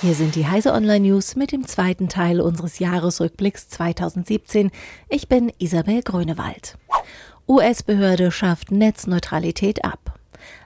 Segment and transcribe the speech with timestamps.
[0.00, 4.70] Hier sind die Heise Online News mit dem zweiten Teil unseres Jahresrückblicks 2017.
[5.08, 6.78] Ich bin Isabel Grönewald.
[7.48, 10.20] US-Behörde schafft Netzneutralität ab.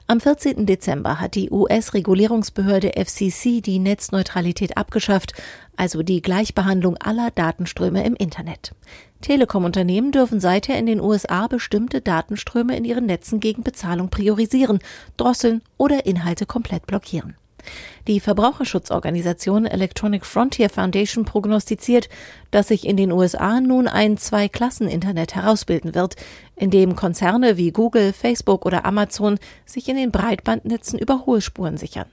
[0.06, 0.66] Am 14.
[0.66, 5.32] Dezember hat die US-Regulierungsbehörde FCC die Netzneutralität abgeschafft,
[5.76, 8.74] also die Gleichbehandlung aller Datenströme im Internet.
[9.22, 14.80] Telekom-Unternehmen dürfen seither in den USA bestimmte Datenströme in ihren Netzen gegen Bezahlung priorisieren,
[15.16, 17.34] drosseln oder Inhalte komplett blockieren.
[18.08, 22.09] Die Verbraucherschutzorganisation Electronic Frontier Foundation prognostiziert,
[22.50, 26.16] dass sich in den USA nun ein Zwei-Klassen-Internet herausbilden wird,
[26.56, 32.06] in dem Konzerne wie Google, Facebook oder Amazon sich in den Breitbandnetzen Überholspuren sichern.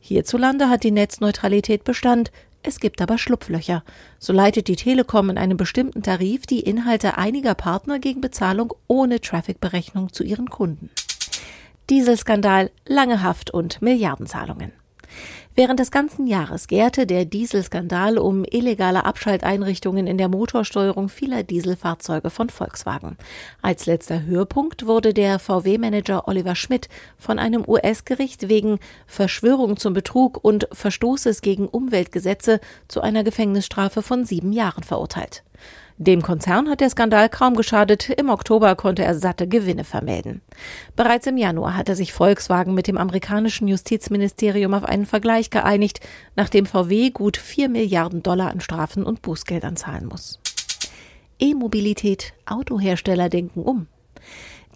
[0.00, 2.30] Hierzulande hat die Netzneutralität Bestand,
[2.62, 3.84] es gibt aber Schlupflöcher.
[4.18, 9.20] So leitet die Telekom in einem bestimmten Tarif die Inhalte einiger Partner gegen Bezahlung ohne
[9.20, 10.90] Traffic-Berechnung zu ihren Kunden.
[11.88, 14.72] Dieselskandal, lange Haft und Milliardenzahlungen.
[15.54, 22.30] Während des ganzen Jahres gärte der Dieselskandal um illegale Abschalteinrichtungen in der Motorsteuerung vieler Dieselfahrzeuge
[22.30, 23.16] von Volkswagen.
[23.60, 28.78] Als letzter Höhepunkt wurde der VW-Manager Oliver Schmidt von einem US-Gericht wegen
[29.08, 35.42] Verschwörung zum Betrug und Verstoßes gegen Umweltgesetze zu einer Gefängnisstrafe von sieben Jahren verurteilt.
[36.00, 38.08] Dem Konzern hat der Skandal kaum geschadet.
[38.08, 40.42] Im Oktober konnte er satte Gewinne vermelden.
[40.94, 45.98] Bereits im Januar hatte sich Volkswagen mit dem amerikanischen Justizministerium auf einen Vergleich geeinigt,
[46.36, 50.38] nachdem VW gut vier Milliarden Dollar an Strafen und Bußgeldern zahlen muss.
[51.40, 52.32] E-Mobilität.
[52.46, 53.88] Autohersteller denken um.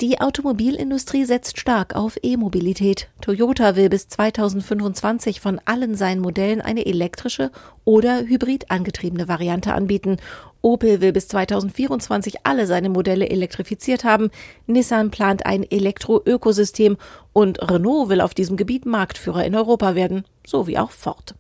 [0.01, 3.09] Die Automobilindustrie setzt stark auf E-Mobilität.
[3.21, 7.53] Toyota will bis 2025 von allen seinen Modellen eine elektrische
[7.85, 10.17] oder hybrid angetriebene Variante anbieten.
[10.63, 14.31] Opel will bis 2024 alle seine Modelle elektrifiziert haben.
[14.67, 16.97] Nissan plant ein Elektro-Ökosystem
[17.33, 21.35] und Renault will auf diesem Gebiet Marktführer in Europa werden, so wie auch Ford.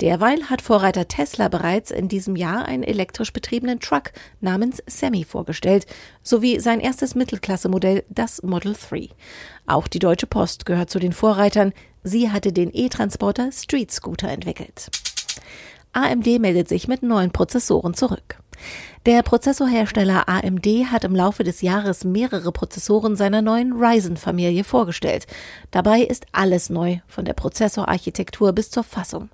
[0.00, 5.86] Derweil hat Vorreiter Tesla bereits in diesem Jahr einen elektrisch betriebenen Truck namens Semi vorgestellt,
[6.22, 9.08] sowie sein erstes Mittelklasse-Modell, das Model 3.
[9.66, 11.72] Auch die Deutsche Post gehört zu den Vorreitern.
[12.04, 14.90] Sie hatte den E-Transporter Street Scooter entwickelt.
[15.92, 18.38] AMD meldet sich mit neuen Prozessoren zurück.
[19.06, 25.26] Der Prozessorhersteller AMD hat im Laufe des Jahres mehrere Prozessoren seiner neuen Ryzen-Familie vorgestellt.
[25.70, 29.30] Dabei ist alles neu, von der Prozessorarchitektur bis zur Fassung.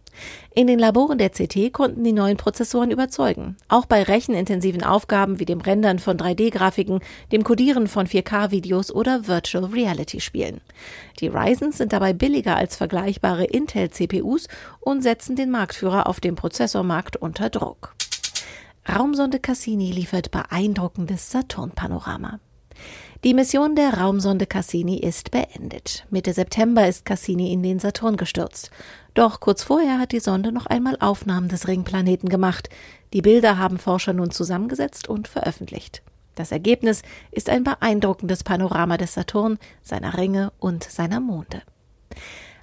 [0.54, 3.56] In den Laboren der CT konnten die neuen Prozessoren überzeugen.
[3.68, 7.00] Auch bei rechenintensiven Aufgaben wie dem Rendern von 3D-Grafiken,
[7.32, 10.60] dem Codieren von 4K-Videos oder Virtual Reality-Spielen.
[11.18, 14.46] Die Ryzens sind dabei billiger als vergleichbare Intel-CPUs
[14.80, 17.94] und setzen den Marktführer auf dem Prozessormarkt unter Druck.
[18.86, 22.38] Raumsonde Cassini liefert beeindruckendes Saturn-Panorama.
[23.24, 26.04] Die Mission der Raumsonde Cassini ist beendet.
[26.10, 28.70] Mitte September ist Cassini in den Saturn gestürzt.
[29.14, 32.68] Doch kurz vorher hat die Sonde noch einmal Aufnahmen des Ringplaneten gemacht.
[33.14, 36.02] Die Bilder haben Forscher nun zusammengesetzt und veröffentlicht.
[36.34, 37.00] Das Ergebnis
[37.30, 41.62] ist ein beeindruckendes Panorama des Saturn, seiner Ringe und seiner Monde.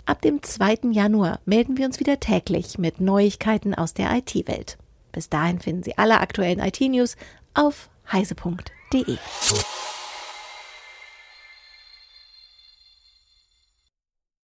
[0.05, 0.91] Ab dem 2.
[0.91, 4.77] Januar melden wir uns wieder täglich mit Neuigkeiten aus der IT-Welt.
[5.11, 7.15] Bis dahin finden Sie alle aktuellen IT-News
[7.53, 9.17] auf heise.de.